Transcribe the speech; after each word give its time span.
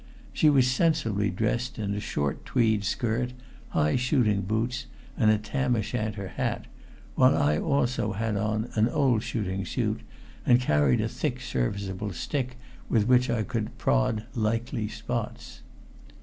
She 0.33 0.49
was 0.49 0.65
sensibly 0.67 1.29
dressed 1.29 1.77
in 1.77 1.93
a 1.93 1.99
short 1.99 2.43
tweed 2.43 2.83
skirt, 2.83 3.33
high 3.69 3.97
shooting 3.97 4.41
boots 4.41 4.87
and 5.15 5.29
a 5.29 5.37
tam 5.37 5.75
o' 5.75 5.81
shanter 5.81 6.29
hat, 6.29 6.65
while 7.13 7.37
I 7.37 7.59
also 7.59 8.13
had 8.13 8.35
on 8.35 8.69
an 8.73 8.89
old 8.89 9.21
shooting 9.21 9.63
suit 9.63 10.01
and 10.43 10.59
carried 10.59 11.01
a 11.01 11.07
thick 11.07 11.39
serviceable 11.39 12.13
stick 12.13 12.57
with 12.89 13.07
which 13.07 13.29
I 13.29 13.43
could 13.43 13.77
prod 13.77 14.23
likely 14.33 14.87
spots. 14.87 15.61